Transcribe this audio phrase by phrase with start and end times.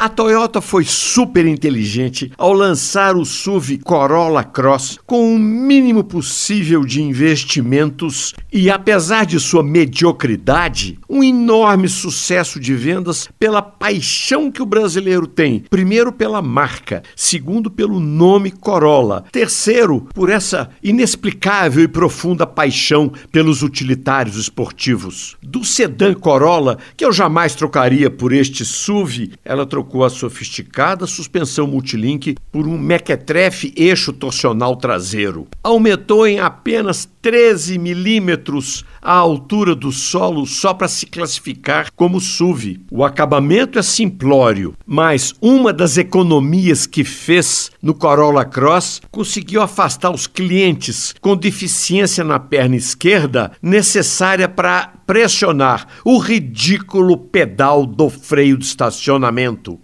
[0.00, 6.84] A Toyota foi super inteligente ao lançar o SUV Corolla Cross com o mínimo possível
[6.84, 14.62] de investimentos e, apesar de sua mediocridade, um enorme sucesso de vendas pela paixão que
[14.62, 15.64] o brasileiro tem.
[15.68, 23.64] Primeiro, pela marca, segundo, pelo nome Corolla, terceiro, por essa inexplicável e profunda paixão pelos
[23.64, 25.36] utilitários esportivos.
[25.42, 31.66] Do sedã Corolla, que eu jamais trocaria por este SUV, ela trocou a sofisticada suspensão
[31.66, 35.48] multilink por um mequetrefe eixo torsional traseiro.
[35.62, 42.80] Aumentou em apenas 13 milímetros a altura do solo só para se classificar como SUV.
[42.90, 50.10] O acabamento é simplório, mas uma das economias que fez no Corolla Cross conseguiu afastar
[50.10, 58.58] os clientes com deficiência na perna esquerda necessária para pressionar o ridículo pedal do freio
[58.58, 59.77] de estacionamento.